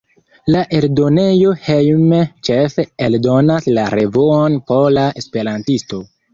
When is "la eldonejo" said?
0.53-1.51